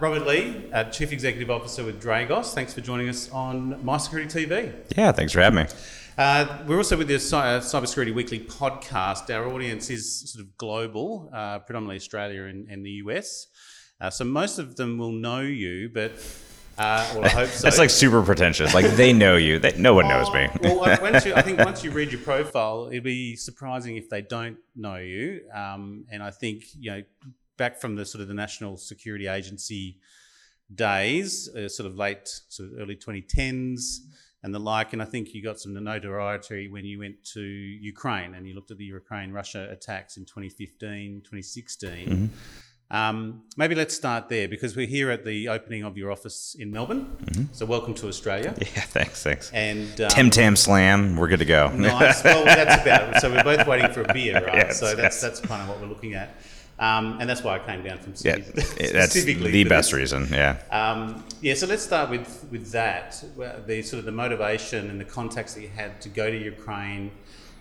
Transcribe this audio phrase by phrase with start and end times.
[0.00, 2.54] Robert Lee, uh, Chief Executive Officer with Dragos.
[2.54, 4.72] Thanks for joining us on My Security TV.
[4.96, 5.70] Yeah, thanks for having me.
[6.16, 9.34] Uh, we're also with the Cy- Cybersecurity Weekly podcast.
[9.34, 13.48] Our audience is sort of global, uh, predominantly Australia and, and the US.
[14.00, 16.12] Uh, so most of them will know you, but
[16.78, 17.62] uh, well, I hope so.
[17.64, 18.74] That's like super pretentious.
[18.74, 19.58] Like they know you.
[19.58, 20.48] They, no one knows me.
[20.62, 24.08] well, uh, once you, I think once you read your profile, it'd be surprising if
[24.08, 25.40] they don't know you.
[25.52, 27.02] Um, and I think you know,
[27.58, 29.98] back from the sort of the National Security Agency
[30.74, 33.98] days, uh, sort of late, sort of early 2010s
[34.42, 34.92] and the like.
[34.92, 38.70] And I think you got some notoriety when you went to Ukraine and you looked
[38.70, 41.90] at the Ukraine Russia attacks in 2015, 2016.
[41.90, 42.26] Mm-hmm.
[42.90, 46.70] Um, maybe let's start there because we're here at the opening of your office in
[46.70, 47.04] Melbourne.
[47.22, 47.52] Mm-hmm.
[47.52, 48.54] So welcome to Australia.
[48.60, 49.50] Yeah, thanks, thanks.
[49.52, 51.68] And um, Tim Tam Slam, we're good to go.
[51.70, 52.24] nice.
[52.24, 53.20] Well, that's about it.
[53.20, 54.54] So we're both waiting for a beer, right?
[54.54, 55.20] Yes, so that's yes.
[55.20, 56.40] that's kind of what we're looking at.
[56.78, 58.44] Um, and that's why I came down from Sydney.
[58.80, 60.28] Yeah, that's the best reason.
[60.30, 60.58] Yeah.
[60.70, 61.54] Um, yeah.
[61.54, 63.22] So let's start with with that.
[63.66, 67.10] The sort of the motivation and the contacts that you had to go to Ukraine,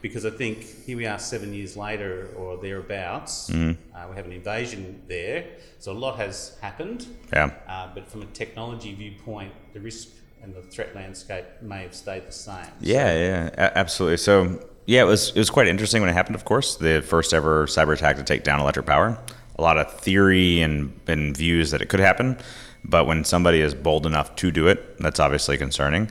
[0.01, 3.49] because I think here we are seven years later or thereabouts.
[3.49, 3.77] Mm.
[3.95, 5.45] Uh, we have an invasion there,
[5.79, 7.07] so a lot has happened.
[7.33, 7.51] Yeah.
[7.67, 10.09] Uh, but from a technology viewpoint, the risk
[10.43, 12.67] and the threat landscape may have stayed the same.
[12.79, 13.13] Yeah.
[13.13, 13.19] So,
[13.57, 13.71] yeah.
[13.75, 14.17] Absolutely.
[14.17, 16.35] So yeah, it was it was quite interesting when it happened.
[16.35, 19.19] Of course, the first ever cyber attack to take down electric power.
[19.59, 22.37] A lot of theory and, and views that it could happen,
[22.85, 26.09] but when somebody is bold enough to do it, that's obviously concerning.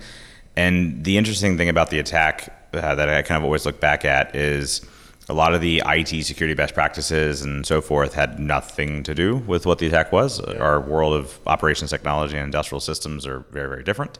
[0.57, 4.05] And the interesting thing about the attack uh, that I kind of always look back
[4.05, 4.85] at is
[5.29, 9.37] a lot of the IT security best practices and so forth had nothing to do
[9.37, 10.41] with what the attack was.
[10.47, 10.57] Yeah.
[10.57, 14.19] Our world of operations technology and industrial systems are very, very different.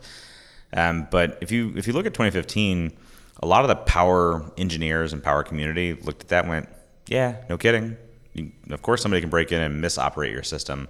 [0.73, 2.93] Um, but if you if you look at 2015
[3.43, 6.69] a lot of the power engineers and power community looked at that and went,
[7.09, 7.97] yeah, no kidding.
[8.33, 10.89] You, of course, somebody can break in and misoperate your system.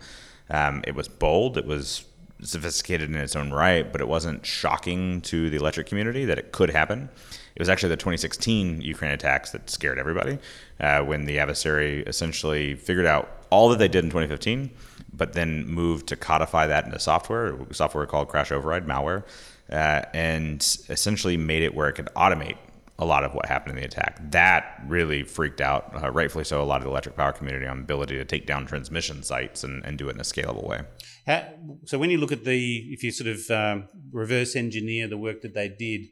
[0.51, 1.59] Um, it was bold.
[1.59, 2.05] It was
[2.43, 6.53] sophisticated in its own right, but it wasn't shocking to the electric community that it
[6.53, 7.09] could happen.
[7.55, 10.39] It was actually the 2016 Ukraine attacks that scared everybody
[10.79, 14.71] uh, when the adversary essentially figured out all that they did in 2015,
[15.15, 19.25] but then moved to codify that into software, software called CrashOverride malware,
[19.71, 22.57] uh, and essentially made it where it could automate
[22.99, 24.19] a lot of what happened in the attack.
[24.31, 27.79] That really freaked out, uh, rightfully so, a lot of the electric power community on
[27.79, 30.81] the ability to take down transmission sites and, and do it in a scalable way.
[31.27, 31.47] How,
[31.85, 35.43] so when you look at the, if you sort of um, reverse engineer the work
[35.43, 36.09] that they did,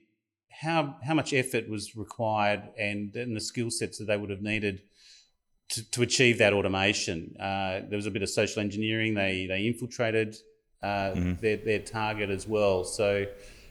[0.61, 4.43] how how much effort was required and, and the skill sets that they would have
[4.43, 4.83] needed
[5.71, 7.35] to, to achieve that automation?
[7.41, 9.15] Uh, there was a bit of social engineering.
[9.15, 10.37] They they infiltrated
[10.84, 11.33] mm-hmm.
[11.41, 12.84] their, their target as well.
[12.84, 13.27] So,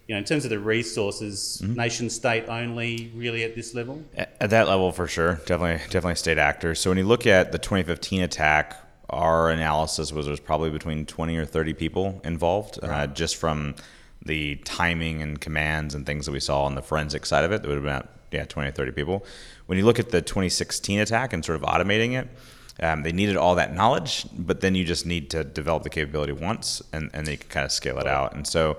[0.08, 1.76] you know, in terms of the resources, mm-hmm.
[1.76, 4.04] nation state only really at this level?
[4.16, 5.36] At that level, for sure.
[5.46, 6.80] Definitely, definitely state actors.
[6.80, 8.76] So when you look at the 2015 attack,
[9.10, 13.04] our analysis was there's probably between 20 or 30 people involved, uh, right.
[13.04, 13.76] uh, just from
[14.26, 17.62] the timing and commands and things that we saw on the forensic side of it.
[17.62, 19.26] There would have been about, yeah, 20 or 30 people.
[19.68, 22.28] When you look at the 2016 attack and sort of automating it,
[22.80, 26.34] um, they needed all that knowledge, but then you just need to develop the capability
[26.34, 28.34] once, and, and they can kind of scale it out.
[28.34, 28.78] And so,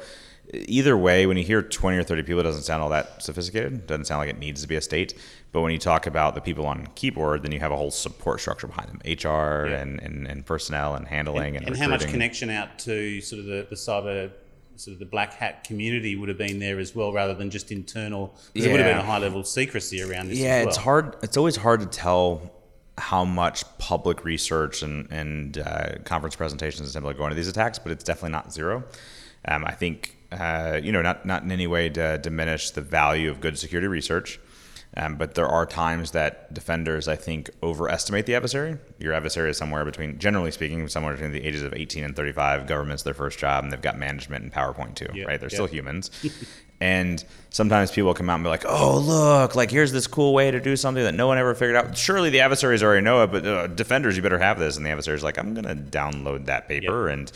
[0.53, 3.73] either way, when you hear 20 or 30 people, it doesn't sound all that sophisticated.
[3.73, 5.15] It doesn't sound like it needs to be a state.
[5.53, 8.41] But when you talk about the people on keyboard, then you have a whole support
[8.41, 9.81] structure behind them HR yeah.
[9.81, 13.39] and, and, and, personnel and handling and, and, and how much connection out to sort
[13.39, 14.33] of the, the cyber
[14.77, 17.71] sort of the black hat community would have been there as well, rather than just
[17.71, 18.35] internal.
[18.55, 18.65] Yeah.
[18.65, 20.39] There would have been a high level of secrecy around this.
[20.39, 20.69] Yeah, well.
[20.69, 21.17] it's hard.
[21.23, 22.51] It's always hard to tell
[22.97, 27.91] how much public research and, and uh, conference presentations simply going to these attacks, but
[27.91, 28.85] it's definitely not zero.
[29.47, 33.31] Um, I think, uh, you know, not, not in any way to diminish the value
[33.31, 34.39] of good security research,
[34.97, 38.79] um, but there are times that defenders, I think, overestimate the adversary.
[38.99, 42.67] Your adversary is somewhere between, generally speaking, somewhere between the ages of 18 and 35.
[42.67, 45.41] Government's their first job, and they've got management and PowerPoint too, yep, right?
[45.41, 45.53] They're yep.
[45.53, 46.11] still humans.
[46.81, 49.55] And sometimes people come out and be like, "Oh, look!
[49.55, 52.31] Like here's this cool way to do something that no one ever figured out." Surely
[52.31, 54.77] the adversaries already know it, but uh, defenders, you better have this.
[54.77, 57.19] And the adversary's like, "I'm going to download that paper." Yep.
[57.19, 57.33] And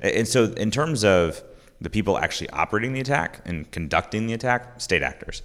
[0.00, 1.42] and so in terms of
[1.80, 5.42] the people actually operating the attack and conducting the attack, state actors.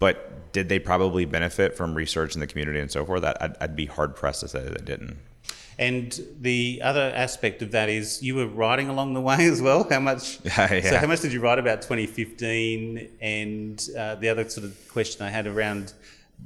[0.00, 3.22] But did they probably benefit from research in the community and so forth?
[3.22, 5.18] I'd, I'd be hard pressed to say that they didn't.
[5.78, 9.86] And the other aspect of that is you were writing along the way as well.
[9.88, 10.40] How much?
[10.44, 10.80] yeah.
[10.82, 13.16] So how much did you write about 2015?
[13.20, 15.92] And uh, the other sort of question I had around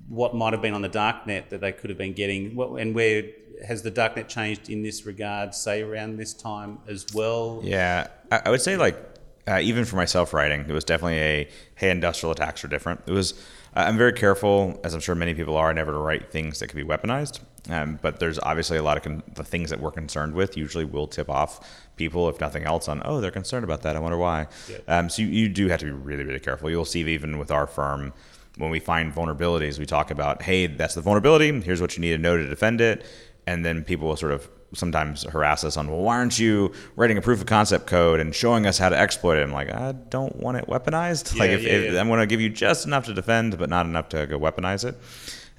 [0.09, 2.95] what might have been on the darknet that they could have been getting, what, and
[2.95, 3.25] where
[3.67, 5.55] has the darknet changed in this regard?
[5.55, 7.61] Say around this time as well.
[7.63, 9.14] Yeah, I, I would say like
[9.47, 13.01] uh, even for myself writing, it was definitely a hey, industrial attacks are different.
[13.07, 13.35] It was
[13.77, 16.79] I'm very careful, as I'm sure many people are, never to write things that can
[16.79, 17.41] be weaponized.
[17.69, 20.85] Um, but there's obviously a lot of con- the things that we're concerned with usually
[20.85, 23.97] will tip off people, if nothing else, on oh they're concerned about that.
[23.97, 24.47] I wonder why.
[24.71, 24.79] Yeah.
[24.87, 26.71] Um, so you, you do have to be really really careful.
[26.71, 28.13] You'll see even with our firm
[28.57, 31.61] when we find vulnerabilities, we talk about hey that's the vulnerability.
[31.61, 33.05] Here's what you need to know to defend it,
[33.47, 37.19] and then people will sort of sometimes harass us on, well, why aren't you writing
[37.19, 39.43] a proof of concept code and showing us how to exploit it?
[39.43, 41.35] I'm like, I don't want it weaponized.
[41.35, 42.01] Yeah, like, if, yeah, if yeah.
[42.01, 44.85] I'm going to give you just enough to defend, but not enough to go weaponize
[44.85, 44.97] it.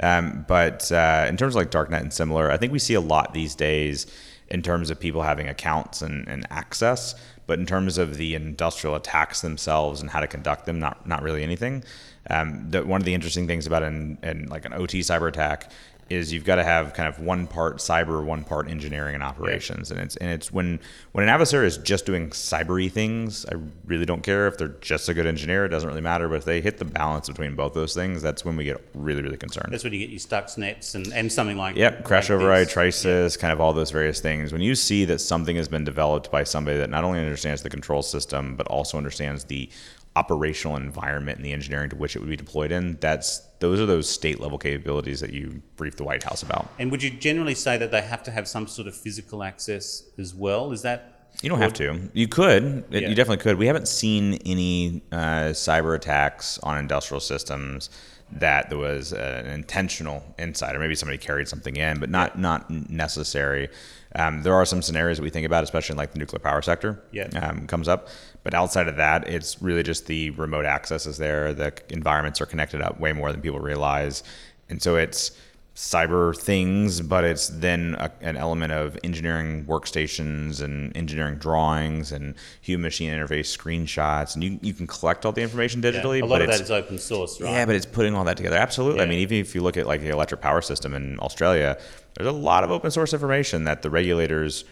[0.01, 3.01] Um, but uh, in terms of like darknet and similar, I think we see a
[3.01, 4.07] lot these days
[4.49, 7.15] in terms of people having accounts and, and access.
[7.47, 11.21] But in terms of the industrial attacks themselves and how to conduct them, not not
[11.21, 11.83] really anything.
[12.27, 15.71] Um, the, one of the interesting things about an, an like an OT cyber attack
[16.09, 19.89] is you've got to have kind of one part cyber, one part engineering and operations,
[19.89, 19.97] yeah.
[19.97, 20.79] and it's and it's when
[21.13, 23.55] when an adversary is just doing cybery things, I
[23.85, 26.29] really don't care if they're just a good engineer; it doesn't really matter.
[26.29, 29.23] But if they hit the balance between both those things, that's when we get really
[29.23, 29.69] really concerned.
[29.71, 33.37] That's when you get your Stuxnets and and something like yep, crash like override, Trisis,
[33.37, 34.53] kind of all those various things.
[34.53, 37.69] When you see that something has been developed by somebody that not only understands the
[37.69, 39.69] control system but also understands the
[40.15, 43.85] operational environment and the engineering to which it would be deployed in, that's those are
[43.85, 46.69] those state level capabilities that you brief the White House about.
[46.79, 50.03] And would you generally say that they have to have some sort of physical access
[50.17, 50.71] as well?
[50.71, 52.09] Is that you don't have to.
[52.13, 52.85] You could.
[52.89, 53.09] Yeah.
[53.09, 53.57] You definitely could.
[53.57, 57.89] We haven't seen any uh, cyber attacks on industrial systems
[58.31, 60.79] that there was an intentional insider.
[60.79, 62.41] Maybe somebody carried something in, but not yeah.
[62.41, 63.69] not necessary.
[64.15, 66.61] Um, there are some scenarios that we think about, especially in like the nuclear power
[66.61, 67.03] sector.
[67.11, 68.07] Yeah, um, comes up.
[68.45, 71.51] But outside of that, it's really just the remote access is there.
[71.51, 74.23] The environments are connected up way more than people realize,
[74.69, 75.31] and so it's
[75.75, 82.35] cyber things, but it's then a, an element of engineering workstations and engineering drawings and
[82.61, 84.35] human machine interface screenshots.
[84.35, 86.19] And you, you can collect all the information digitally.
[86.19, 87.51] Yeah, a lot of that is open source, right?
[87.51, 88.57] Yeah, but it's putting all that together.
[88.57, 88.99] Absolutely.
[88.99, 89.05] Yeah.
[89.05, 91.77] I mean, even if you look at like the electric power system in Australia,
[92.13, 94.65] there's a lot of open source information that the regulators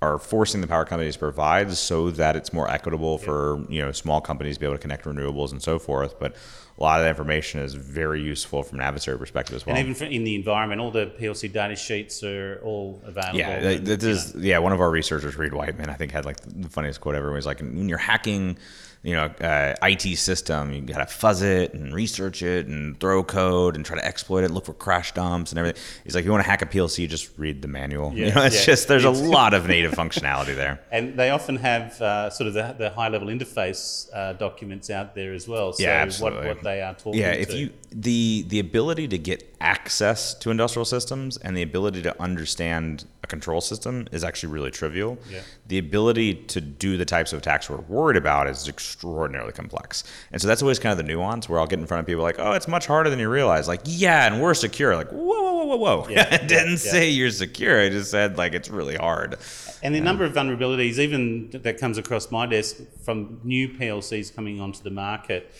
[0.00, 3.90] are forcing the power companies to provide so that it's more equitable for you know
[3.90, 6.18] small companies to be able to connect renewables and so forth.
[6.20, 6.36] But
[6.78, 9.76] a lot of that information is very useful from an adversary perspective as well.
[9.76, 13.38] And even in the environment, all the PLC data sheets are all available.
[13.38, 14.58] Yeah, and, this is yeah.
[14.58, 17.32] One of our researchers, Reid Wightman, I think had like the funniest quote ever.
[17.32, 18.58] Was like, when you're hacking
[19.08, 20.70] you know, uh, IT system.
[20.70, 24.44] You got to fuzz it and research it and throw code and try to exploit
[24.44, 25.82] it, look for crash dumps and everything.
[26.04, 28.12] He's like, you want to hack a PLC, just read the manual.
[28.12, 28.66] Yeah, you know, it's yeah.
[28.66, 30.80] just there's a lot of native functionality there.
[30.92, 35.14] And they often have uh, sort of the, the, high level interface uh, documents out
[35.14, 35.72] there as well.
[35.72, 36.46] So yeah, absolutely.
[36.46, 37.18] What, what they are talking.
[37.18, 37.56] Yeah, if to.
[37.56, 43.06] you the the ability to get access to industrial systems and the ability to understand
[43.28, 45.18] control system is actually really trivial.
[45.30, 45.42] Yeah.
[45.66, 50.04] The ability to do the types of attacks we're worried about is extraordinarily complex.
[50.32, 52.22] And so that's always kind of the nuance where I'll get in front of people
[52.22, 53.68] like, oh, it's much harder than you realize.
[53.68, 54.96] Like, yeah, and we're secure.
[54.96, 56.08] Like, whoa, whoa, whoa, whoa, whoa.
[56.08, 57.80] Yeah, I didn't yeah, say you're secure.
[57.80, 59.38] I just said like it's really hard.
[59.82, 64.34] And the um, number of vulnerabilities, even that comes across my desk from new PLCs
[64.34, 65.52] coming onto the market,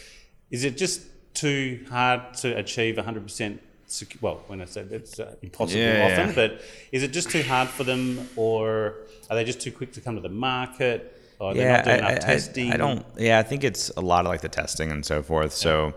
[0.50, 1.02] is it just
[1.34, 6.28] too hard to achieve 100% secu- well, when I said it's uh, impossible yeah, often,
[6.28, 6.34] yeah.
[6.34, 6.62] but
[6.92, 8.94] is it just too hard for them, or
[9.30, 11.14] are they just too quick to come to the market?
[11.40, 12.70] Or yeah, I, I, testing?
[12.70, 13.06] I, I, don't.
[13.16, 15.52] Yeah, I think it's a lot of like the testing and so forth.
[15.52, 15.94] So,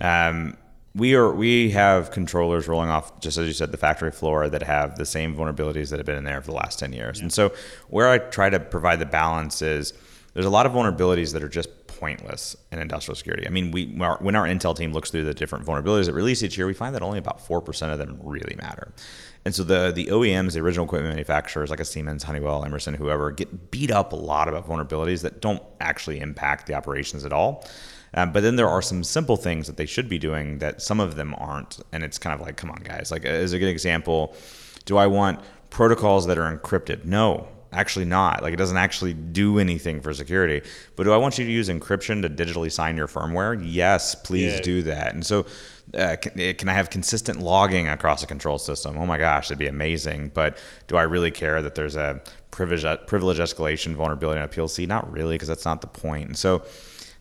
[0.00, 0.56] um,
[0.94, 4.62] we are we have controllers rolling off just as you said the factory floor that
[4.62, 7.24] have the same vulnerabilities that have been in there for the last 10 years yeah.
[7.24, 7.52] and so
[7.88, 9.92] where i try to provide the balance is
[10.32, 13.46] there's a lot of vulnerabilities that are just pointless in industrial security.
[13.46, 16.56] I mean, we when our Intel team looks through the different vulnerabilities that release each
[16.56, 18.92] year, we find that only about four percent of them really matter.
[19.44, 23.30] And so the the OEMs, the original equipment manufacturers like a Siemens, Honeywell, Emerson, whoever,
[23.30, 27.64] get beat up a lot about vulnerabilities that don't actually impact the operations at all.
[28.14, 31.00] Um, but then there are some simple things that they should be doing that some
[31.00, 33.10] of them aren't, and it's kind of like, come on, guys.
[33.10, 34.34] Like as a good example,
[34.84, 37.04] do I want protocols that are encrypted?
[37.04, 38.42] No, actually not.
[38.42, 40.66] Like it doesn't actually do anything for security.
[40.96, 43.62] But do I want you to use encryption to digitally sign your firmware?
[43.62, 44.62] Yes, please yeah.
[44.62, 45.14] do that.
[45.14, 45.46] And so,
[45.94, 48.96] uh, can, eh, can, I have consistent logging across a control system?
[48.98, 50.32] Oh my gosh, it'd be amazing.
[50.34, 54.88] But do I really care that there's a privilege, privilege escalation vulnerability on a PLC?
[54.88, 56.28] Not really, because that's not the point.
[56.28, 56.64] And so.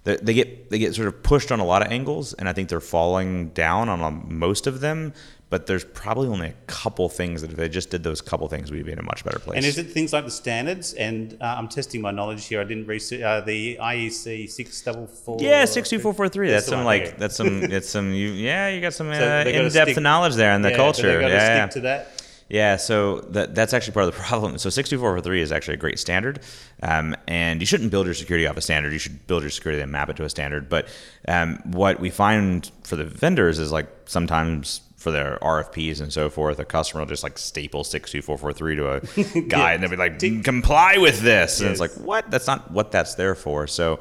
[0.05, 2.69] They get they get sort of pushed on a lot of angles, and I think
[2.69, 5.13] they're falling down on most of them
[5.49, 8.71] but there's probably only a couple things that if they just did those couple things,
[8.71, 9.57] we'd be in a much better place.
[9.57, 10.93] And is it things like the standards?
[10.93, 12.59] And uh, I'm testing my knowledge here.
[12.61, 15.37] I didn't research uh, the IEC six double four.
[15.39, 16.49] Yeah, six two four four three.
[16.49, 19.71] That's, some like that's some it's some you yeah you got some so uh, in
[19.71, 21.21] depth knowledge there in the yeah, culture.
[21.21, 21.69] yeah, yeah.
[21.69, 22.11] stick to that.
[22.47, 24.57] Yeah, so that, that's actually part of the problem.
[24.57, 26.41] So 62443 is actually a great standard,
[26.83, 28.93] um, and you shouldn't build your security off a standard.
[28.93, 30.69] You should build your security and map it to a standard.
[30.69, 30.87] But
[31.27, 36.31] um, what we find for the vendors is like sometimes for their RFPs and so
[36.31, 40.17] forth, a customer will just like staple 62443 to a guide and they'll be like,
[40.43, 41.61] comply with this.
[41.61, 42.31] And it's like, what?
[42.31, 43.67] That's not what that's there for.
[43.67, 43.99] So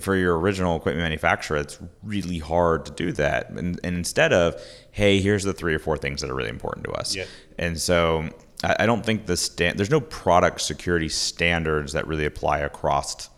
[0.00, 3.50] for your original equipment manufacturer, it's really hard to do that.
[3.50, 4.58] And, and, instead of,
[4.90, 7.14] hey, here's the three or four things that are really important to us.
[7.58, 8.30] And so
[8.64, 13.28] I, I don't think the stand, there's no product security standards that really apply across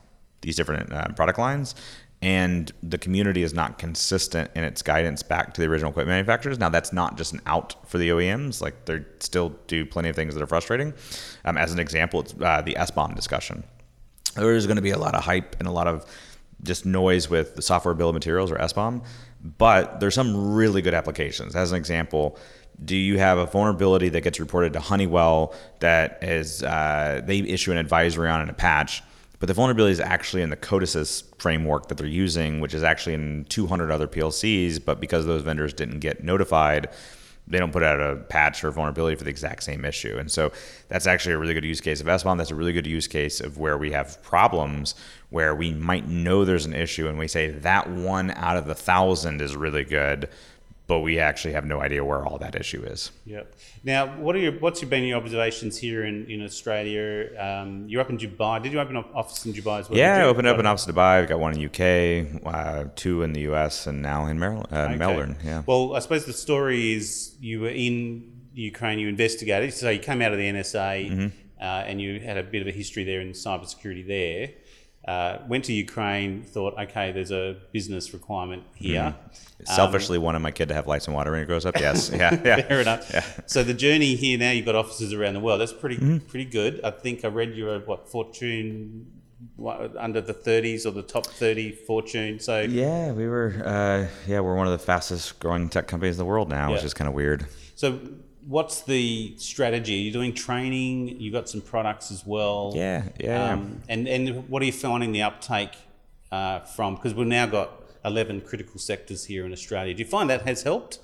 [0.42, 1.74] these different uh, product lines
[2.22, 6.58] and the community is not consistent in its guidance back to the original equipment manufacturers.
[6.58, 10.16] Now, that's not just an out for the OEMs; like they still do plenty of
[10.16, 10.92] things that are frustrating.
[11.44, 13.64] Um, as an example, it's uh, the SBOM discussion.
[14.34, 16.04] There is going to be a lot of hype and a lot of
[16.62, 19.02] just noise with the software bill of materials or SBOM,
[19.56, 21.56] but there's some really good applications.
[21.56, 22.38] As an example,
[22.84, 27.72] do you have a vulnerability that gets reported to Honeywell that is uh, they issue
[27.72, 29.02] an advisory on in a patch?
[29.40, 33.14] But the vulnerability is actually in the Codesys framework that they're using, which is actually
[33.14, 34.84] in 200 other PLCs.
[34.84, 36.90] But because those vendors didn't get notified,
[37.48, 40.18] they don't put out a patch or vulnerability for the exact same issue.
[40.18, 40.52] And so
[40.88, 42.36] that's actually a really good use case of SBOM.
[42.36, 44.94] That's a really good use case of where we have problems
[45.30, 48.74] where we might know there's an issue and we say that one out of the
[48.74, 50.28] thousand is really good,
[50.90, 53.12] but we actually have no idea where all that issue is.
[53.24, 53.54] Yep.
[53.84, 57.30] Now, what are your what's been your observations here in in Australia?
[57.46, 58.60] Um, you're up in Dubai.
[58.60, 59.96] Did you open an office in Dubai as well?
[59.96, 61.12] Yeah, I opened up an office in Dubai.
[61.18, 61.82] I've got one in UK,
[62.44, 64.96] uh, two in the US, and now in Maryland, uh, okay.
[64.96, 65.36] Melbourne.
[65.44, 65.62] Yeah.
[65.64, 67.96] Well, I suppose the story is you were in
[68.54, 68.98] Ukraine.
[68.98, 71.28] You investigated, so you came out of the NSA, mm-hmm.
[71.60, 74.48] uh, and you had a bit of a history there in cybersecurity there.
[75.06, 79.00] Uh, went to Ukraine, thought, okay, there's a business requirement here.
[79.00, 79.64] Mm-hmm.
[79.64, 81.78] Selfishly um, wanted my kid to have lights and water when he grows up.
[81.80, 82.60] Yes, yeah, yeah.
[82.60, 83.10] Fair enough.
[83.12, 83.24] Yeah.
[83.46, 85.60] So the journey here now, you've got offices around the world.
[85.60, 86.18] That's pretty mm-hmm.
[86.26, 86.82] pretty good.
[86.84, 89.10] I think I read you were what Fortune
[89.56, 92.38] what, under the 30s or the top 30 Fortune.
[92.38, 96.18] So yeah, we were uh, yeah we're one of the fastest growing tech companies in
[96.18, 96.74] the world now, yeah.
[96.74, 97.46] which is kind of weird.
[97.74, 97.98] So
[98.50, 99.94] what's the strategy?
[99.94, 101.20] You're doing training.
[101.20, 102.72] You've got some products as well.
[102.74, 103.52] Yeah, yeah.
[103.52, 105.72] Um, and and what are you finding the uptake
[106.32, 106.96] uh, from?
[106.96, 107.70] Because we've now got
[108.04, 109.94] 11 critical sectors here in Australia.
[109.94, 110.98] Do you find that has helped?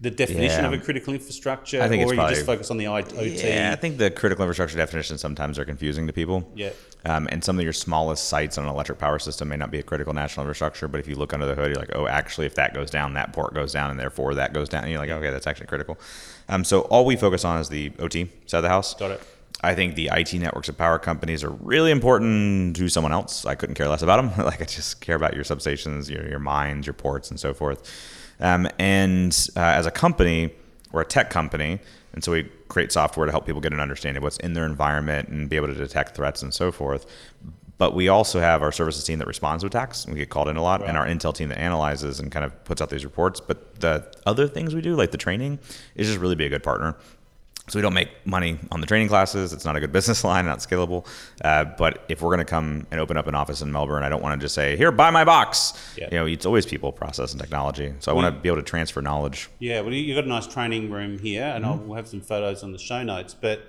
[0.00, 0.66] The definition yeah.
[0.68, 3.30] of a critical infrastructure, I think or you probably, just focus on the OT?
[3.30, 6.48] Yeah, I think the critical infrastructure definitions sometimes are confusing to people.
[6.54, 6.70] Yeah.
[7.04, 9.80] Um, and some of your smallest sites on an electric power system may not be
[9.80, 12.46] a critical national infrastructure, but if you look under the hood, you're like, oh, actually,
[12.46, 14.84] if that goes down, that port goes down, and therefore that goes down.
[14.84, 15.98] And you're like, okay, that's actually critical.
[16.48, 18.94] Um, so all we focus on is the OT side of the house.
[18.94, 19.22] Got it.
[19.60, 23.44] I think the IT networks of power companies are really important to someone else.
[23.44, 24.44] I couldn't care less about them.
[24.46, 27.82] like I just care about your substations, your, your mines, your ports, and so forth.
[28.40, 30.54] Um, and uh, as a company,
[30.92, 31.80] we're a tech company,
[32.12, 34.64] and so we create software to help people get an understanding of what's in their
[34.64, 37.04] environment and be able to detect threats and so forth.
[37.78, 40.06] But we also have our services team that responds to attacks.
[40.06, 40.88] We get called in a lot, right.
[40.88, 43.40] and our intel team that analyzes and kind of puts out these reports.
[43.40, 45.60] But the other things we do, like the training,
[45.94, 46.96] is just really be a good partner.
[47.68, 49.52] So we don't make money on the training classes.
[49.52, 51.06] It's not a good business line, not scalable.
[51.44, 54.08] Uh, but if we're going to come and open up an office in Melbourne, I
[54.08, 56.08] don't want to just say, "Here, buy my box." Yeah.
[56.10, 57.92] You know, it's always people, process, and technology.
[58.00, 59.48] So I want to be able to transfer knowledge.
[59.58, 61.72] Yeah, well, you've got a nice training room here, and mm-hmm.
[61.72, 63.34] I'll we'll have some photos on the show notes.
[63.34, 63.62] But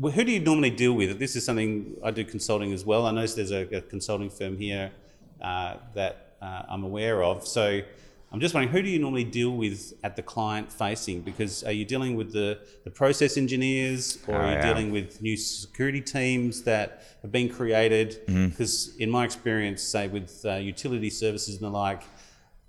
[0.00, 1.18] who do you normally deal with?
[1.18, 3.06] This is something I do consulting as well.
[3.06, 4.92] I know there's a, a consulting firm here
[5.42, 7.46] uh, that uh, I'm aware of.
[7.46, 7.80] So
[8.30, 11.22] I'm just wondering, who do you normally deal with at the client facing?
[11.22, 14.72] Because are you dealing with the, the process engineers or oh, are you yeah.
[14.72, 18.20] dealing with new security teams that have been created?
[18.26, 19.02] Because mm-hmm.
[19.02, 22.02] in my experience, say with uh, utility services and the like,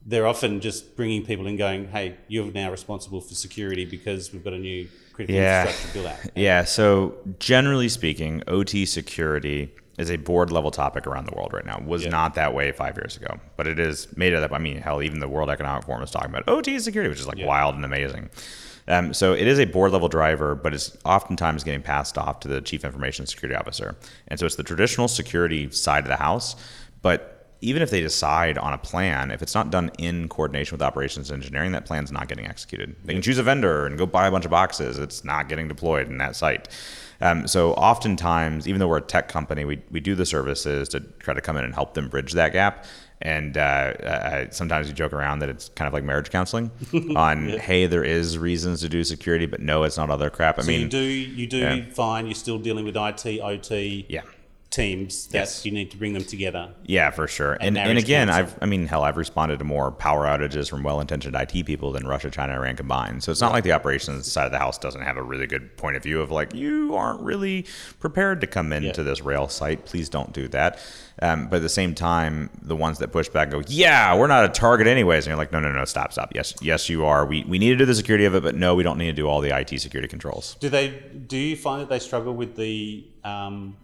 [0.06, 4.44] they're often just bringing people in going, hey, you're now responsible for security because we've
[4.44, 4.88] got a new
[5.28, 5.62] yeah.
[5.62, 6.32] infrastructure built out.
[6.36, 11.66] Yeah, so generally speaking, OT security is a board level topic around the world right
[11.66, 11.82] now.
[11.86, 12.10] Was yeah.
[12.10, 14.54] not that way five years ago, but it is made it up.
[14.54, 17.28] I mean, hell, even the World Economic Forum is talking about OT security, which is
[17.28, 17.46] like yeah.
[17.48, 18.30] wild and amazing.
[18.88, 22.48] Um, so it is a board level driver, but it's oftentimes getting passed off to
[22.48, 23.96] the chief information security officer.
[24.30, 26.56] And so it's the traditional security side of the house.
[27.02, 30.82] But even if they decide on a plan, if it's not done in coordination with
[30.82, 32.96] operations engineering, that plan's not getting executed.
[33.04, 34.98] They can choose a vendor and go buy a bunch of boxes.
[34.98, 36.70] It's not getting deployed in that site.
[37.22, 41.02] Um, so oftentimes, even though we're a tech company, we, we do the services to
[41.20, 42.86] try to come in and help them bridge that gap.
[43.22, 46.72] And uh, uh, sometimes we joke around that it's kind of like marriage counseling
[47.18, 47.58] on, yeah.
[47.58, 50.58] hey, there is reasons to do security, but no, it's not other crap.
[50.58, 51.86] I so mean, you do you do yeah.
[51.92, 54.22] find you're still dealing with IT, OT, yeah,
[54.70, 55.66] teams that Yes.
[55.66, 56.70] you need to bring them together.
[56.86, 57.58] Yeah, for sure.
[57.60, 58.30] And and again.
[58.30, 62.06] I've I mean, hell, I've responded to more power outages from well-intentioned IT people than
[62.06, 63.24] Russia, China, Iran combined.
[63.24, 65.76] So it's not like the operations side of the house doesn't have a really good
[65.78, 67.66] point of view of like you aren't really
[68.00, 69.04] prepared to come into Yeah.
[69.04, 69.86] this rail site.
[69.86, 70.80] Please don't do that.
[71.22, 74.46] Um, but at the same time, the ones that push back go, yeah, we're not
[74.46, 75.26] a target anyways.
[75.26, 76.32] And you're like, no, no, no, stop, stop.
[76.36, 77.26] Yes, yes, you are.
[77.26, 79.14] We we need to do the security of it, but no, we don't need to
[79.14, 80.56] do all the IT security controls.
[80.60, 80.90] Do they?
[81.28, 83.76] Do you find that they struggle with the um,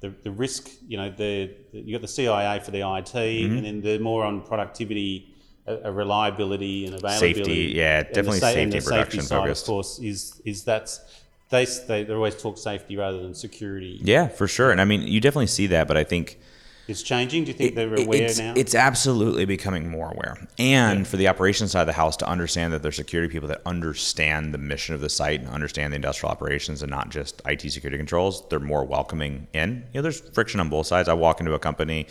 [0.00, 0.68] the, the risk?
[0.86, 3.56] You know, the, the you got the CIA for the IT, Mm-hmm.
[3.56, 5.34] and then the more on productivity,
[5.66, 7.44] uh, uh, reliability, and availability.
[7.44, 9.64] Safety, yeah, definitely sa- safety production side, focused.
[9.64, 11.00] Of course, is is that's
[11.50, 13.98] they they they always talk safety rather than security.
[14.02, 14.70] Yeah, for sure.
[14.70, 16.38] And I mean, you definitely see that, but I think
[16.88, 17.44] It's changing.
[17.44, 18.54] Do you think they're aware it's, now?
[18.56, 20.38] It's absolutely becoming more aware.
[20.58, 23.60] And for the operations side of the house to understand that there's security people that
[23.66, 27.60] understand the mission of the site and understand the industrial operations and not just IT
[27.70, 29.84] security controls, they're more welcoming in.
[29.92, 31.10] You know, there's friction on both sides.
[31.10, 32.06] I walk into a company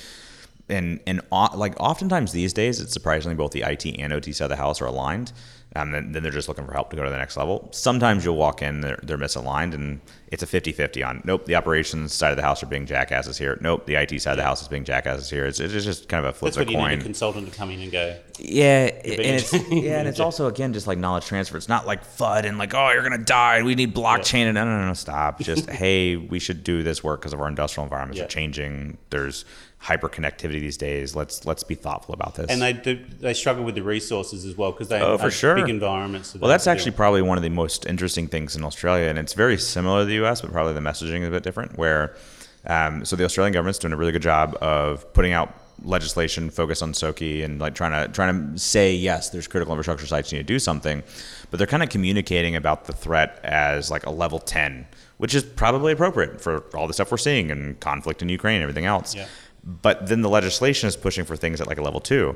[0.70, 4.50] and and like oftentimes these days it's surprisingly both the IT and OT side of
[4.50, 5.32] the house are aligned.
[5.76, 7.70] Um, then, then they're just looking for help to go to the next level.
[7.72, 11.56] Sometimes you'll walk in, they're, they're misaligned, and it's a 50 50 on nope, the
[11.56, 13.58] operations side of the house are being jackasses here.
[13.62, 15.46] Nope, the IT side of the house is being jackasses here.
[15.46, 17.50] It's, it's just kind of a flip that's of what a you need a consultant
[17.50, 18.18] to come in and go.
[18.40, 21.58] Yeah, and it's yeah, and it's also again just like knowledge transfer.
[21.58, 23.64] It's not like FUD and like oh you're gonna die.
[23.64, 25.40] We need blockchain and no no no no stop.
[25.48, 28.26] Just hey we should do this work because of our industrial environments Yeah.
[28.26, 28.98] are changing.
[29.10, 29.46] There's
[29.80, 31.16] hyper connectivity these days.
[31.16, 32.50] Let's let's be thoughtful about this.
[32.50, 35.32] And they do, they struggle with the resources as well because they Oh, have for
[35.32, 35.56] sure.
[35.56, 36.32] big environments.
[36.34, 39.34] that Well, that's actually probably one of the most interesting things in Australia, and it's
[39.34, 41.78] very similar to the U.S., but probably the messaging is a bit different.
[41.78, 42.16] Where,
[42.66, 46.82] um, so the Australian government's doing a really good job of putting out legislation focused
[46.82, 50.38] on SOCI and like trying to trying to say yes, there's critical infrastructure sites you
[50.38, 51.04] need to do something,
[51.52, 55.44] but they're kind of communicating about the threat as like a level ten, which is
[55.44, 59.16] probably appropriate for all the stuff we're seeing and conflict in Ukraine and everything else.
[59.16, 59.28] Yeah.
[59.64, 62.36] But then the legislation is pushing for things at like a level two,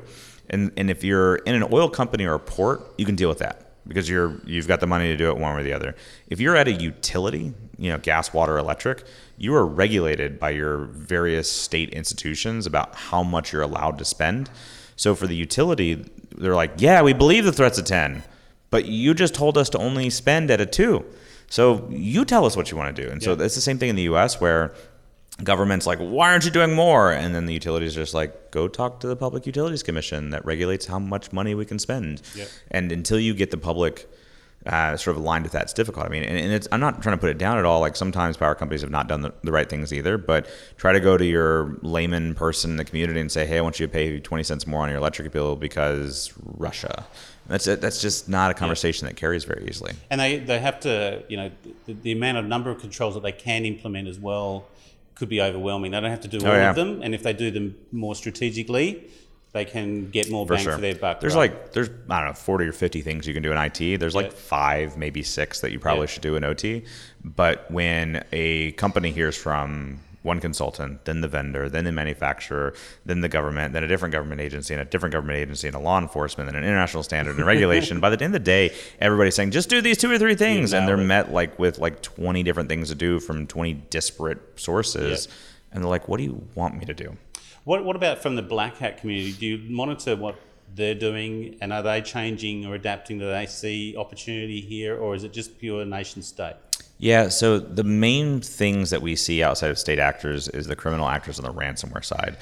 [0.50, 3.38] and and if you're in an oil company or a port, you can deal with
[3.38, 5.94] that because you're you've got the money to do it one way or the other.
[6.28, 9.04] If you're at a utility, you know, gas, water, electric,
[9.36, 14.50] you are regulated by your various state institutions about how much you're allowed to spend.
[14.96, 16.04] So for the utility,
[16.36, 18.22] they're like, yeah, we believe the threat's a ten,
[18.70, 21.04] but you just told us to only spend at a two.
[21.48, 23.10] So you tell us what you want to do.
[23.10, 24.40] And so it's the same thing in the U.S.
[24.40, 24.74] where
[25.42, 27.12] government's like, why aren't you doing more?
[27.12, 30.44] And then the utilities are just like, go talk to the Public Utilities Commission that
[30.44, 32.22] regulates how much money we can spend.
[32.34, 32.48] Yep.
[32.70, 34.08] And until you get the public
[34.66, 36.06] uh, sort of aligned with that, it's difficult.
[36.06, 37.80] I mean, and, and it's, I'm not trying to put it down at all.
[37.80, 41.00] Like sometimes power companies have not done the, the right things either, but try to
[41.00, 43.92] go to your layman person in the community and say, hey, I want you to
[43.92, 47.06] pay 20 cents more on your electric bill because Russia.
[47.48, 47.64] That's.
[47.64, 49.94] That's just not a conversation that carries very easily.
[50.10, 51.50] And they, they have to, you know,
[51.86, 54.66] the, the amount of number of controls that they can implement as well
[55.14, 55.90] could be overwhelming.
[55.92, 56.70] They don't have to do oh, all Oh, yeah.
[56.70, 59.04] of them, and if they do them more strategically,
[59.52, 60.74] they can get more For bang sure.
[60.76, 61.20] for their buck.
[61.20, 61.52] There's right?
[61.52, 63.96] like there's I don't know 40 or 50 things you can do in IT.
[64.00, 64.36] There's like Yeah.
[64.36, 66.06] five, maybe six that you probably Yeah.
[66.06, 66.84] should do in OT.
[67.22, 73.20] But when a company hears from one consultant, then the vendor, then the manufacturer, then
[73.20, 75.98] the government, then a different government agency, and a different government agency, and a law
[75.98, 77.98] enforcement, and an international standard and regulation.
[78.00, 80.72] By the end of the day, everybody's saying just do these two or three things,
[80.72, 85.26] and they're met like with like 20 different things to do from 20 disparate sources,
[85.26, 85.32] Yeah.
[85.74, 87.16] and they're like, "What do you want me to do?"
[87.64, 89.32] What, what about from the black hat community?
[89.32, 90.36] Do you monitor what
[90.74, 93.18] they're doing, and are they changing or adapting?
[93.18, 96.54] Do they see opportunity here, or is it just pure nation state?
[97.02, 101.08] Yeah, so the main things that we see outside of state actors is the criminal
[101.08, 102.36] actors on the ransomware side.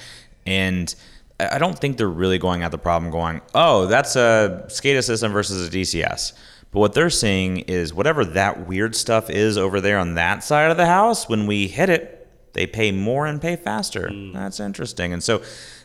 [0.45, 0.93] And
[1.39, 5.31] I don't think they're really going at the problem going, oh, that's a SCADA system
[5.31, 6.33] versus a DCS.
[6.69, 10.69] But what they're seeing is whatever that weird stuff is over there on that side
[10.69, 14.09] of the house, when we hit it, they pay more and pay faster.
[14.09, 14.31] Hmm.
[14.33, 15.11] That's interesting.
[15.11, 15.41] And so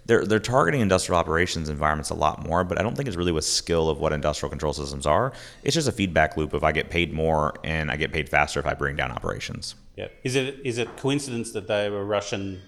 [0.07, 3.33] they're they're targeting industrial operations environments a lot more, but I don't think it's really
[3.33, 5.33] with skill of what industrial control systems are.
[5.63, 8.61] It's just a feedback loop If I get paid more and I get paid faster
[8.61, 9.75] if I bring down operations.
[9.97, 10.09] Yeah.
[10.25, 12.63] Is it is it coincidence that they were Russian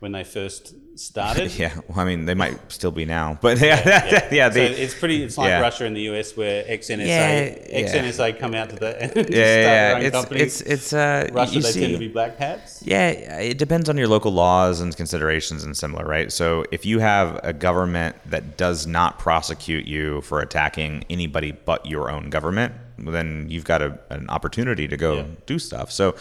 [0.00, 1.50] when they first started?
[1.58, 4.94] Yeah, well, I mean they might still be now, but yeah, yeah, So they, it's
[4.94, 5.22] pretty.
[5.22, 5.60] It's like yeah.
[5.60, 8.02] Russia and the US, where ex NSA Yeah, ex yeah.
[8.04, 10.60] NSA come out to the and just yeah, yeah, their own it's companies.
[10.62, 12.82] it's it's uh, Russia, you they see, tend to be black hats.
[12.84, 16.30] Yeah, it depends on your local laws and considerations and similar, right?
[16.32, 21.86] So if you have a government that does not prosecute you for attacking anybody but
[21.86, 25.24] your own government, then you've got a, an opportunity to go Yeah.
[25.46, 25.90] do stuff.
[25.90, 26.14] So,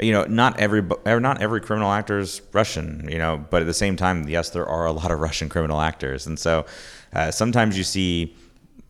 [0.00, 3.74] you know, not every not every criminal actor is Russian, you know, but at the
[3.74, 6.66] same time, yes, there are a lot of Russian criminal actors, and so
[7.12, 8.36] uh, sometimes you see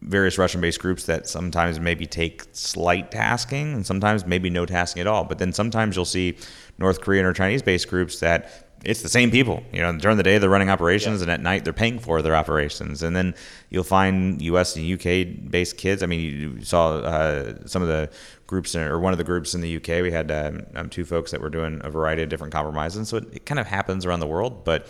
[0.03, 5.07] various Russian-based groups that sometimes maybe take slight tasking and sometimes maybe no tasking at
[5.07, 5.25] all.
[5.25, 6.37] But then sometimes you'll see
[6.79, 9.63] North Korean or Chinese-based groups that it's the same people.
[9.73, 12.37] You know, during the day they're running operations, and at night they're paying for their
[12.37, 13.03] operations.
[13.03, 13.35] And then
[13.71, 14.77] you'll find U.S.
[14.77, 15.25] and U.K.
[15.25, 16.03] based kids.
[16.03, 18.11] I mean, you saw uh, some of the
[18.49, 20.03] groups, or one of the groups in the U.K.
[20.03, 23.09] We had um, um, two folks that were doing a variety of different compromises.
[23.09, 24.89] So it, it kind of happens around the world, but.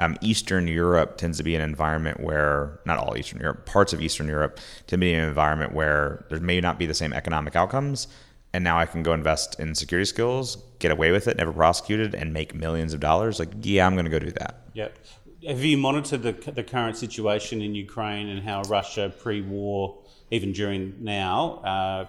[0.00, 4.00] Um, Eastern Europe tends to be an environment where, not all Eastern Europe, parts of
[4.00, 7.56] Eastern Europe tend to be an environment where there may not be the same economic
[7.56, 8.06] outcomes,
[8.52, 12.14] and now I can go invest in security skills, get away with it, never prosecuted,
[12.14, 13.38] and make millions of dollars.
[13.38, 14.62] Like, yeah, I'm going to go do that.
[14.74, 14.98] Yep.
[15.46, 19.98] Have you monitored the, the current situation in Ukraine and how Russia pre-war,
[20.30, 22.08] even during now,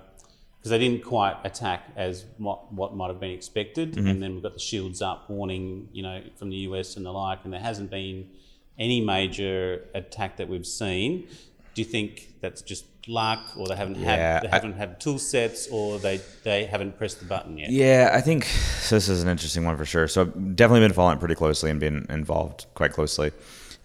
[0.60, 4.08] because they didn't quite attack as what, what might have been expected, mm-hmm.
[4.08, 7.12] and then we've got the shields up warning, you know, from the US and the
[7.12, 8.30] like, and there hasn't been
[8.78, 11.28] any major attack that we've seen.
[11.76, 15.00] Do you think that's just luck, or they haven't yeah, had they haven't I, had
[15.00, 17.70] tool sets, or they they haven't pressed the button yet?
[17.70, 20.08] Yeah, I think so this is an interesting one for sure.
[20.10, 23.32] So I've definitely been following pretty closely and been involved quite closely.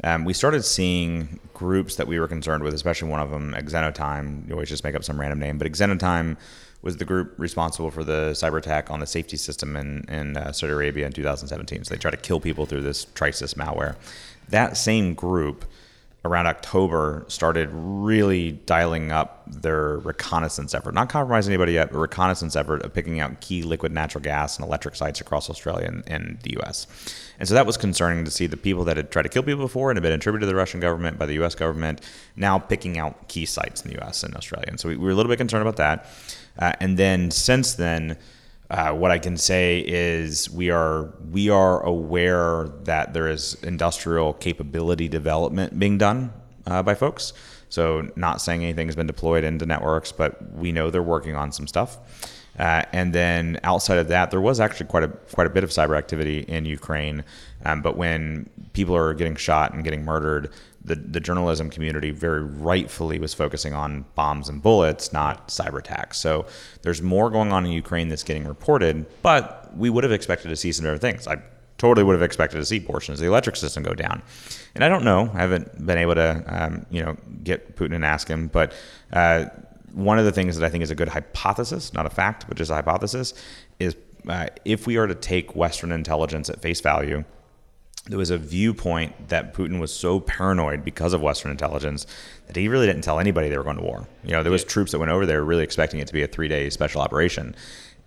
[0.03, 4.47] Um, we started seeing groups that we were concerned with, especially one of them, Xenotime.
[4.49, 6.37] You always just make up some random name, but Xenotime
[6.83, 10.53] was the group responsible for the cyber attack on the safety system in, in uh,
[10.53, 11.85] Saudi Arabia in 2017.
[11.85, 13.97] So they try to kill people through this Trisis malware.
[14.51, 15.65] That same group
[16.25, 20.95] around October started really dialing up their reconnaissance effort.
[20.95, 24.67] Not compromising anybody yet, but reconnaissance effort of picking out key liquid natural gas and
[24.67, 26.87] electric sites across Australia and, and, the US.
[27.39, 29.61] And so that was concerning to see the people that had tried to kill people
[29.61, 32.01] before and had been attributed to the Russian government by the US government
[32.37, 34.67] now picking out key sites in the US and Australia.
[34.69, 36.07] And so we, we were a little bit concerned about that.
[36.59, 38.17] Uh, and then since then,
[38.75, 44.33] uh, what I can say is we are we are aware that there is industrial
[44.33, 46.33] capability development being done
[46.67, 47.33] uh, by folks.
[47.69, 51.53] So not saying anything has been deployed into networks, but we know they're working on
[51.53, 51.99] some stuff.
[52.59, 55.71] Uh, and then outside of that, there was actually quite a quite a bit of
[55.71, 57.23] cyber activity in Ukraine.
[57.65, 60.51] Um, but when people are getting shot and getting murdered,
[60.85, 66.19] the, the journalism community very rightfully was focusing on bombs and bullets, not cyber attacks.
[66.19, 66.47] So
[66.83, 70.57] there's more going on in Ukraine that's getting reported, but we would have expected to
[70.57, 71.27] see some other things.
[71.27, 71.43] I
[71.79, 74.23] totally would have expected to see portions of the electric system go down.
[74.75, 78.05] And I don't know, I haven't been able to, um, you know, get Putin and
[78.05, 78.73] ask him, but
[79.13, 79.47] uh,
[79.93, 82.57] one of the things that I think is a good hypothesis, not a fact, but
[82.57, 83.33] just a hypothesis,
[83.79, 83.97] is
[84.29, 87.25] uh, if we are to take Western intelligence at face value,
[88.07, 92.07] there was a viewpoint that Putin was so paranoid because of Western intelligence
[92.47, 94.07] that he really didn't tell anybody they were going to war.
[94.23, 94.69] You know, there was yeah.
[94.69, 97.55] troops that went over there really expecting it to be a three day special operation.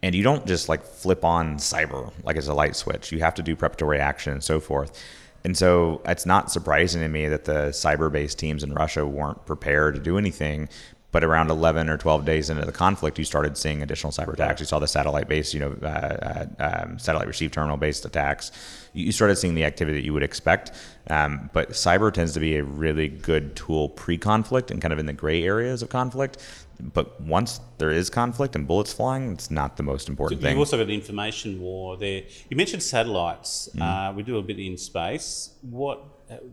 [0.03, 3.12] And you don't just like flip on cyber like it's a light switch.
[3.12, 5.03] You have to do preparatory action and so forth.
[5.43, 9.45] And so it's not surprising to me that the cyber based teams in Russia weren't
[9.47, 10.69] prepared to do anything
[11.12, 14.60] but around 11 or 12 days into the conflict, you started seeing additional cyber attacks.
[14.60, 18.52] You saw the satellite-based, you know, uh, uh, um, satellite receive terminal-based attacks.
[18.93, 20.72] You started seeing the activity that you would expect.
[21.10, 25.06] Um, but cyber tends to be a really good tool pre-conflict and kind of in
[25.06, 26.38] the gray areas of conflict.
[26.80, 30.52] But once there is conflict and bullets flying, it's not the most important so thing.
[30.52, 32.24] You've also got an information war there.
[32.50, 33.70] You mentioned satellites.
[33.76, 33.82] Mm.
[33.82, 35.52] Uh, we do a bit in space.
[35.62, 36.04] What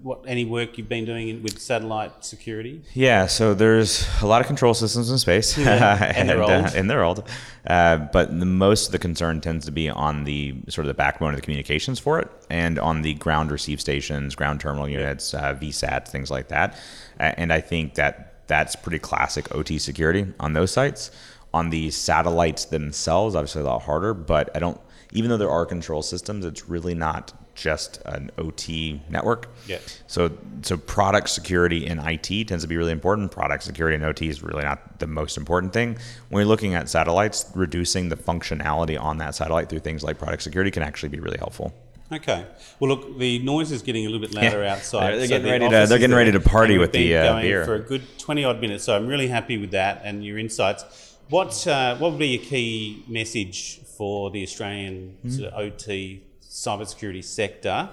[0.03, 2.83] what any work you've been doing in, with satellite security?
[2.95, 6.51] Yeah, so there's a lot of control systems in space, yeah, and, and, they're old.
[6.51, 7.29] Uh, and they're old.
[7.67, 10.95] Uh, but the, most of the concern tends to be on the sort of the
[10.95, 15.35] backbone of the communications for it, and on the ground receive stations, ground terminal units,
[15.35, 16.79] uh, VSATs, things like that.
[17.19, 21.11] and I think that that's pretty classic OT security on those sites.
[21.53, 24.81] On the satellites themselves, obviously a lot harder, but I don't.
[25.13, 29.49] Even though there are control systems, it's really not just an OT network.
[29.67, 29.79] Yeah.
[30.07, 33.31] So so product security in IT tends to be really important.
[33.31, 35.97] Product security in OT is really not the most important thing.
[36.29, 40.43] When you're looking at satellites, reducing the functionality on that satellite through things like product
[40.43, 41.73] security can actually be really helpful.
[42.13, 42.47] Okay.
[42.79, 44.75] Well, look, the noise is getting a little bit louder yeah.
[44.75, 45.13] outside.
[45.13, 45.87] They're, they're getting so ready to.
[45.89, 48.85] They're getting ready to party with the uh, beer for a good twenty odd minutes.
[48.85, 51.17] So I'm really happy with that and your insights.
[51.31, 55.31] What uh, what would be your key message for the Australian mm-hmm.
[55.31, 56.23] sort of OT
[56.55, 57.91] cybersecurity sector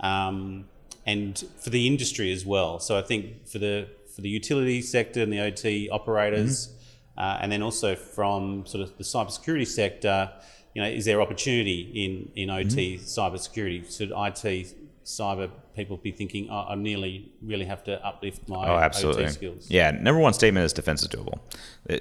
[0.00, 0.64] um,
[1.06, 2.80] and for the industry as well.
[2.80, 7.20] So I think for the for the utility sector and the OT operators, mm-hmm.
[7.20, 10.32] uh, and then also from sort of the cybersecurity sector,
[10.74, 13.04] you know, is there opportunity in in OT mm-hmm.
[13.04, 13.96] cybersecurity?
[13.96, 14.74] Should IT
[15.10, 19.24] cyber people be thinking, oh, I nearly really have to uplift my Oh, absolutely.
[19.24, 19.70] OT skills.
[19.70, 21.38] Yeah, number one statement is defense is doable.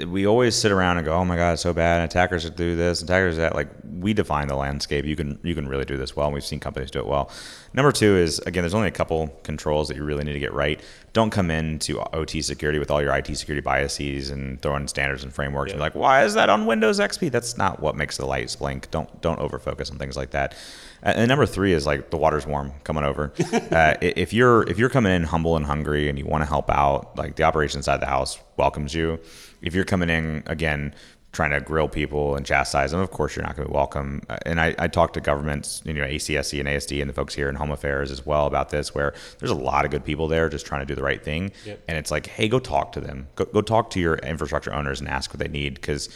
[0.07, 3.01] We always sit around and go, "Oh my god, it's so bad." Attackers do this,
[3.01, 3.55] attackers that.
[3.55, 5.05] Like we define the landscape.
[5.05, 6.27] You can you can really do this well.
[6.27, 7.31] and We've seen companies do it well.
[7.73, 10.53] Number two is again, there's only a couple controls that you really need to get
[10.53, 10.79] right.
[11.13, 15.23] Don't come into OT security with all your IT security biases and throw in standards
[15.23, 18.17] and frameworks and be like, "Why is that on Windows XP?" That's not what makes
[18.17, 18.91] the lights blink.
[18.91, 20.55] Don't don't over focus on things like that.
[21.03, 23.31] Uh, And number three is like the water's warm coming over.
[23.71, 26.69] uh, if you're if you're coming in humble and hungry and you want to help
[26.69, 29.19] out, like the operation side of the house welcomes you.
[29.61, 30.93] If you're coming in again
[31.31, 34.23] trying to grill people and chastise them, of course you're not going to be welcome.
[34.27, 37.35] Uh, And I, I talked to governments, you know, ACSC and ASD and the folks
[37.35, 40.27] here in Home Affairs as well about this, where there's a lot of good people
[40.27, 41.51] there just trying to do the right thing.
[41.65, 41.83] Yep.
[41.87, 43.27] And it's like, hey, go talk to them.
[43.35, 46.09] Go, go talk to your infrastructure owners and ask what they need because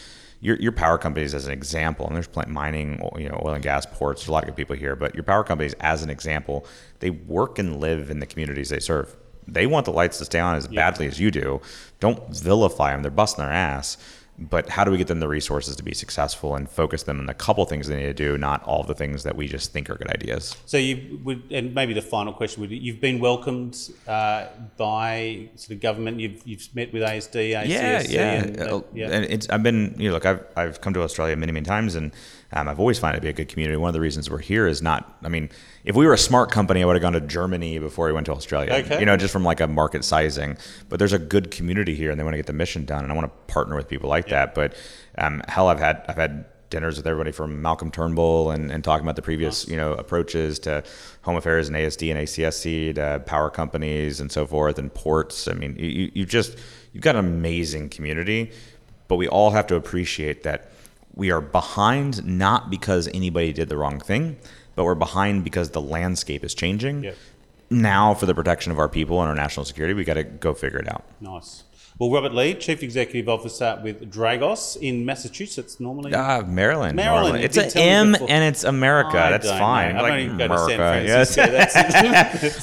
[0.43, 3.63] your, your power companies as an example, and there's plant mining, you know, oil and
[3.63, 4.21] gas ports.
[4.21, 6.67] There's a lot of good people here, but your power companies as an example,
[6.99, 9.15] they work and live in the communities they serve.
[9.47, 11.62] They want the lights to stay on as badly as you do.
[12.01, 13.03] Don't vilify them.
[13.03, 13.97] They're busting their ass.
[14.49, 17.25] But how do we get them the resources to be successful and focus them on
[17.25, 19.89] the couple things they need to do, not all the things that we just think
[19.89, 20.56] are good ideas?
[20.65, 23.77] So you would, and maybe the final question would: You've been welcomed
[24.08, 26.19] uh, by sort of government.
[26.19, 28.34] You've you've met with ASD, ACSC, yeah, yeah.
[28.34, 29.10] and, Uh, uh, yeah.
[29.12, 31.95] And it's I've been you know look I've I've come to Australia many many times
[31.95, 32.12] and
[32.53, 33.77] um, I've always found it to be a good community.
[33.77, 35.49] One of the reasons we're here is not I mean
[35.83, 38.27] if we were a smart company I would have gone to Germany before we went
[38.27, 38.73] to Australia.
[38.73, 38.99] Okay.
[38.99, 40.57] You know just from like a market sizing.
[40.87, 43.11] But there's a good community here and they want to get the mission done and
[43.11, 44.53] I want to partner with people like that.
[44.53, 44.75] But
[45.17, 49.05] um, hell I've had I've had dinners with everybody from Malcolm Turnbull and, and talking
[49.05, 50.83] about the previous you know approaches to
[51.23, 55.47] home affairs and ASD and ACSC to power companies and so forth and ports.
[55.47, 56.57] I mean you you just
[56.91, 58.51] you've got an amazing community,
[59.07, 60.72] but we all have to appreciate that
[61.15, 64.38] we are behind not because anybody did the wrong thing,
[64.76, 67.04] but we're behind because the landscape is changing.
[67.04, 67.17] Yep.
[67.69, 70.54] Now, for the protection of our people and our national security, we got to go
[70.54, 71.04] figure it out.
[71.21, 71.63] Nice.
[71.99, 76.12] Well, Robert Lee, Chief Executive Officer with Dragos in Massachusetts, normally.
[76.13, 76.95] Ah, Maryland.
[76.95, 77.43] Maryland, normally.
[77.43, 79.17] It's an M and it's America.
[79.19, 79.93] I That's fine.
[79.93, 79.97] know.
[79.99, 81.06] I've Like only been to San America.
[81.38, 81.38] Yes.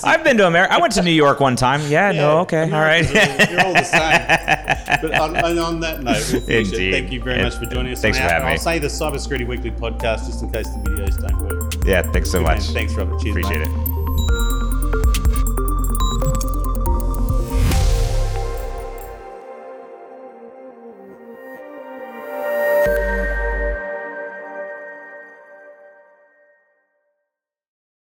[0.05, 0.75] I've been to America.
[0.75, 1.81] I went to New York one time.
[1.89, 3.05] Yeah, no, Yeah, okay, all right.
[3.51, 4.67] You're all the same.
[5.01, 6.91] But on, and on that note, we'll finish it.
[6.93, 8.03] Thank you very much for joining us.
[8.03, 8.59] Thanks for having I'll me.
[8.59, 11.73] say the Cybersecurity Weekly podcast just in case the videos don't work.
[11.87, 12.57] yeah, thanks so much.
[12.67, 13.19] And thanks, Robert.
[13.21, 13.69] Cheers, Appreciate mate.
[13.69, 14.00] it.